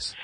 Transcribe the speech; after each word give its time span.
days 0.00 0.14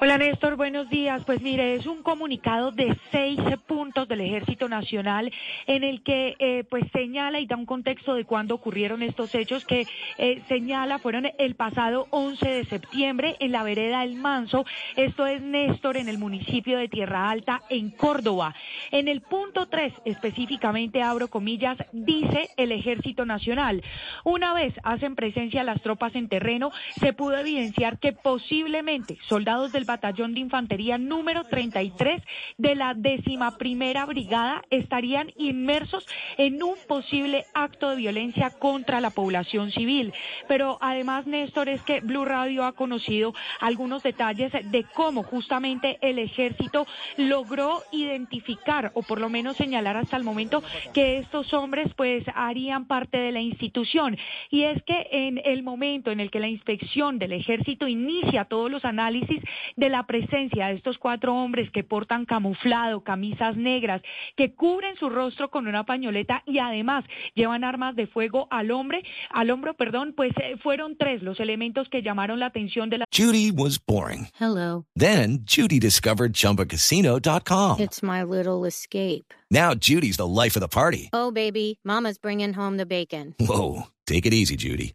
Hola 0.00 0.16
Néstor, 0.16 0.54
buenos 0.54 0.88
días. 0.88 1.24
Pues 1.24 1.42
mire, 1.42 1.74
es 1.74 1.84
un 1.84 2.04
comunicado 2.04 2.70
de 2.70 2.96
seis 3.10 3.40
puntos 3.66 4.06
del 4.06 4.20
Ejército 4.20 4.68
Nacional 4.68 5.32
en 5.66 5.82
el 5.82 6.04
que 6.04 6.36
eh, 6.38 6.62
pues 6.70 6.84
señala 6.92 7.40
y 7.40 7.46
da 7.48 7.56
un 7.56 7.66
contexto 7.66 8.14
de 8.14 8.24
cuándo 8.24 8.54
ocurrieron 8.54 9.02
estos 9.02 9.34
hechos 9.34 9.64
que 9.64 9.88
eh, 10.18 10.40
señala 10.46 11.00
fueron 11.00 11.28
el 11.36 11.56
pasado 11.56 12.06
11 12.10 12.48
de 12.48 12.64
septiembre 12.66 13.34
en 13.40 13.50
la 13.50 13.64
vereda 13.64 14.04
El 14.04 14.14
Manso. 14.14 14.64
Esto 14.94 15.26
es 15.26 15.42
Néstor 15.42 15.96
en 15.96 16.08
el 16.08 16.18
municipio 16.18 16.78
de 16.78 16.86
Tierra 16.86 17.28
Alta 17.28 17.62
en 17.68 17.90
Córdoba. 17.90 18.54
En 18.92 19.08
el 19.08 19.20
punto 19.20 19.66
3 19.66 19.92
específicamente 20.04 21.02
abro 21.02 21.26
comillas 21.26 21.76
dice 21.90 22.50
el 22.56 22.70
Ejército 22.70 23.26
Nacional. 23.26 23.82
Una 24.22 24.54
vez 24.54 24.74
hacen 24.84 25.16
presencia 25.16 25.64
las 25.64 25.82
tropas 25.82 26.14
en 26.14 26.28
terreno, 26.28 26.70
se 27.00 27.12
pudo 27.12 27.36
evidenciar 27.36 27.98
que 27.98 28.12
posiblemente 28.12 29.18
soldados 29.26 29.72
del 29.72 29.87
batallón 29.88 30.34
de 30.34 30.40
infantería 30.40 30.98
número 30.98 31.42
33 31.42 32.22
de 32.58 32.74
la 32.76 32.94
décima 32.94 33.58
primera 33.58 34.06
brigada 34.06 34.62
estarían 34.70 35.32
inmersos 35.36 36.06
en 36.36 36.62
un 36.62 36.76
posible 36.86 37.46
acto 37.54 37.90
de 37.90 37.96
violencia 37.96 38.50
contra 38.50 39.00
la 39.00 39.10
población 39.10 39.72
civil. 39.72 40.12
Pero 40.46 40.78
además, 40.80 41.26
Néstor, 41.26 41.68
es 41.68 41.82
que 41.82 42.00
Blue 42.00 42.24
Radio 42.24 42.64
ha 42.64 42.72
conocido 42.72 43.34
algunos 43.60 44.02
detalles 44.02 44.52
de 44.52 44.84
cómo 44.94 45.24
justamente 45.24 45.98
el 46.02 46.18
ejército 46.18 46.86
logró 47.16 47.82
identificar 47.90 48.92
o 48.94 49.02
por 49.02 49.20
lo 49.20 49.30
menos 49.30 49.56
señalar 49.56 49.96
hasta 49.96 50.16
el 50.16 50.22
momento 50.22 50.62
que 50.92 51.18
estos 51.18 51.52
hombres 51.54 51.88
pues 51.96 52.24
harían 52.34 52.86
parte 52.86 53.18
de 53.18 53.32
la 53.32 53.40
institución. 53.40 54.18
Y 54.50 54.64
es 54.64 54.82
que 54.82 55.08
en 55.10 55.40
el 55.44 55.62
momento 55.62 56.10
en 56.10 56.20
el 56.20 56.30
que 56.30 56.40
la 56.40 56.48
inspección 56.48 57.18
del 57.18 57.32
ejército 57.32 57.88
inicia 57.88 58.44
todos 58.44 58.70
los 58.70 58.84
análisis 58.84 59.42
de 59.78 59.88
la 59.88 60.06
presencia 60.06 60.66
de 60.66 60.74
estos 60.74 60.98
cuatro 60.98 61.34
hombres 61.34 61.70
que 61.70 61.84
portan 61.84 62.24
camuflado, 62.24 63.02
camisas 63.02 63.56
negras, 63.56 64.02
que 64.36 64.52
cubren 64.52 64.96
su 64.96 65.08
rostro 65.08 65.50
con 65.50 65.68
una 65.68 65.84
pañoleta 65.84 66.42
y 66.46 66.58
además 66.58 67.04
llevan 67.34 67.62
armas 67.62 67.94
de 67.94 68.08
fuego 68.08 68.48
al 68.50 68.72
hombre, 68.72 69.04
al 69.30 69.50
hombro, 69.50 69.74
perdón, 69.74 70.14
pues 70.16 70.32
eh, 70.42 70.56
fueron 70.62 70.96
tres 70.96 71.22
los 71.22 71.38
elementos 71.38 71.88
que 71.88 72.02
llamaron 72.02 72.40
la 72.40 72.46
atención 72.46 72.90
de 72.90 72.98
la 72.98 73.04
Judy 73.16 73.52
was 73.52 73.78
boring. 73.78 74.28
Hello. 74.38 74.84
Then 74.96 75.44
Judy 75.44 75.78
discovered 75.78 76.32
ChumbaCasino.com. 76.32 77.78
It's 77.78 78.02
my 78.02 78.24
little 78.24 78.66
escape. 78.66 79.32
Now 79.50 79.74
Judy's 79.74 80.16
the 80.16 80.26
life 80.26 80.56
of 80.56 80.60
the 80.60 80.68
party. 80.68 81.08
Oh, 81.12 81.30
baby, 81.30 81.78
Mama's 81.84 82.18
bringing 82.18 82.52
home 82.54 82.76
the 82.78 82.86
bacon. 82.86 83.34
Whoa, 83.38 83.84
take 84.06 84.26
it 84.26 84.34
easy, 84.34 84.56
Judy. 84.56 84.94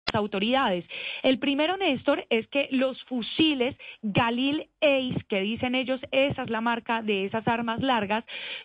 Autoridades. 0.15 0.85
El 1.23 1.39
primero, 1.39 1.77
Néstor, 1.77 2.25
es 2.29 2.47
que 2.47 2.67
los 2.71 3.01
fusiles 3.03 3.75
Galil 4.01 4.67
Ace, 4.81 5.25
que 5.27 5.41
dicen 5.41 5.75
ellos, 5.75 5.99
esa 6.11 6.43
es 6.43 6.49
la 6.49 6.61
marca 6.61 7.01
de 7.01 7.25
esas 7.25 7.47
armas 7.47 7.81
largas, 7.81 8.23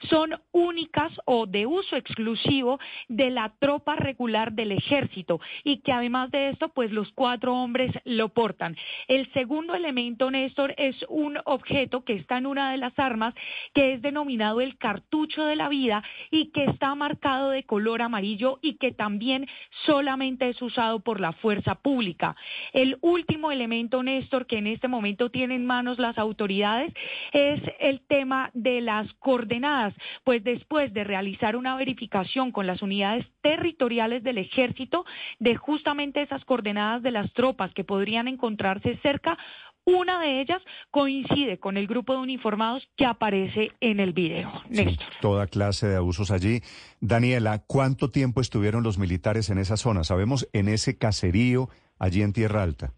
son 0.08 0.40
únicas 0.52 1.12
o 1.24 1.46
de 1.46 1.66
uso 1.66 1.96
exclusivo 1.96 2.78
de 3.08 3.30
la 3.30 3.52
tropa 3.58 3.96
regular 3.96 4.52
del 4.52 4.72
ejército 4.72 5.40
y 5.64 5.78
que 5.78 5.92
además 5.92 6.30
de 6.30 6.50
esto, 6.50 6.68
pues 6.70 6.90
los 6.90 7.10
cuatro 7.12 7.54
hombres 7.54 7.92
lo 8.04 8.30
portan. 8.30 8.76
El 9.08 9.30
segundo 9.32 9.74
elemento, 9.74 10.30
Néstor, 10.30 10.74
es 10.76 10.96
un 11.08 11.38
objeto 11.44 12.04
que 12.04 12.14
está 12.14 12.38
en 12.38 12.46
una 12.46 12.72
de 12.72 12.78
las 12.78 12.98
armas 12.98 13.34
que 13.74 13.94
es 13.94 14.02
denominado 14.02 14.60
el 14.60 14.78
cartucho 14.78 15.44
de 15.44 15.56
la 15.56 15.68
vida 15.68 16.02
y 16.30 16.50
que 16.52 16.64
está 16.64 16.94
marcado 16.94 17.50
de 17.50 17.64
color 17.64 18.02
amarillo 18.02 18.58
y 18.62 18.74
que 18.74 18.92
también 18.92 19.46
solamente 19.84 20.48
es 20.48 20.60
usado 20.62 21.00
por 21.00 21.20
la 21.20 21.32
fuerza 21.36 21.76
pública. 21.76 22.36
El 22.72 22.98
último 23.00 23.52
elemento, 23.52 24.02
Néstor, 24.02 24.47
que 24.47 24.58
en 24.58 24.66
este 24.66 24.88
momento 24.88 25.30
tiene 25.30 25.54
en 25.54 25.66
manos 25.66 25.98
las 25.98 26.19
autoridades 26.19 26.92
es 27.32 27.60
el 27.80 28.00
tema 28.00 28.50
de 28.54 28.80
las 28.80 29.12
coordenadas, 29.14 29.94
pues 30.25 30.42
después 30.44 30.92
de 30.92 31.04
realizar 31.04 31.56
una 31.56 31.76
verificación 31.76 32.52
con 32.52 32.66
las 32.66 32.82
unidades 32.82 33.26
territoriales 33.42 34.22
del 34.22 34.38
ejército 34.38 35.04
de 35.38 35.56
justamente 35.56 36.22
esas 36.22 36.44
coordenadas 36.44 37.02
de 37.02 37.10
las 37.10 37.32
tropas 37.32 37.72
que 37.75 37.84
podrían 37.84 38.28
encontrarse 38.28 38.98
cerca, 39.02 39.38
una 39.86 40.20
de 40.20 40.41
ellas 40.41 40.60
coincide 40.91 41.58
con 41.58 41.76
el 41.76 41.86
grupo 41.86 42.12
de 42.12 42.19
uniformados 42.19 42.88
que 42.97 43.06
aparece 43.06 43.72
en 43.80 44.00
el 44.00 44.12
video. 44.12 44.52
Néstor. 44.69 45.06
Toda 45.20 45.47
clase 45.47 45.86
de 45.86 45.97
abusos 45.97 46.30
allí. 46.30 46.60
Daniela, 47.00 47.62
¿cuánto 47.66 48.10
tiempo 48.10 48.41
estuvieron 48.41 48.82
los 48.82 48.98
militares 48.98 49.48
en 49.48 49.58
esa 49.58 49.76
zona? 49.76 50.04
Sabemos, 50.04 50.48
en 50.52 50.69
ese 50.69 50.98
caserío 50.98 51.70
allí 51.98 52.22
en 52.22 52.32
Tierra 52.32 52.62
Alta. 52.62 52.92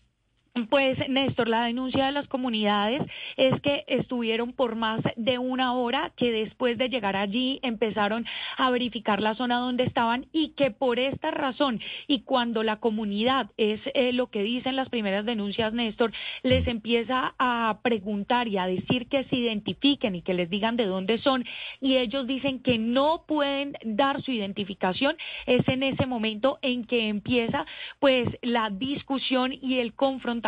Pues 0.67 0.99
Néstor, 1.09 1.49
la 1.49 1.65
denuncia 1.65 2.07
de 2.07 2.13
las 2.13 2.27
comunidades 2.27 3.03
es 3.37 3.61
que 3.61 3.85
estuvieron 3.87 4.53
por 4.53 4.75
más 4.75 5.01
de 5.17 5.39
una 5.39 5.75
hora, 5.75 6.13
que 6.17 6.33
después 6.33 6.79
de 6.79 6.89
llegar 6.89 7.17
allí 7.17 7.61
empezaron 7.63 8.27
a 8.57 8.71
verificar 8.71 9.21
la 9.21 9.35
zona 9.35 9.59
donde 9.59 9.85
estaban 9.85 10.27
y 10.33 10.51
que 10.51 10.71
por 10.71 10.99
esta 10.99 11.31
razón 11.31 11.81
y 12.07 12.23
cuando 12.23 12.63
la 12.63 12.77
comunidad 12.77 13.51
es 13.57 13.81
eh, 13.95 14.13
lo 14.13 14.29
que 14.29 14.43
dicen 14.43 14.75
las 14.75 14.89
primeras 14.89 15.25
denuncias, 15.25 15.73
Néstor, 15.73 16.13
les 16.43 16.67
empieza 16.67 17.35
a 17.39 17.79
preguntar 17.83 18.49
y 18.49 18.57
a 18.57 18.67
decir 18.67 19.07
que 19.09 19.25
se 19.25 19.37
identifiquen 19.37 20.17
y 20.17 20.23
que 20.23 20.35
les 20.35 20.51
digan 20.51 20.77
de 20.77 20.87
dónde 20.87 21.19
son 21.19 21.45
y 21.81 21.97
ellos 21.97 22.27
dicen 22.27 22.61
que 22.61 22.79
no 22.79 23.25
pueden 23.29 23.75
dar 23.85 24.23
su 24.23 24.33
identificación, 24.33 25.17
es 25.47 25.67
en 25.69 25.83
ese 25.83 26.07
momento 26.07 26.59
en 26.63 26.85
que 26.85 27.09
empieza 27.09 27.67
pues 28.01 28.29
la 28.43 28.71
discusión 28.71 29.53
y 29.53 29.79
el 29.79 29.95
confrontamiento 29.95 30.48